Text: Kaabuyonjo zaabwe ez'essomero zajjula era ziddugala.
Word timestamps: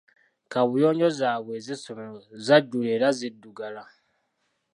Kaabuyonjo 0.51 1.07
zaabwe 1.19 1.51
ez'essomero 1.59 2.13
zajjula 2.45 2.89
era 2.95 3.07
ziddugala. 3.17 3.83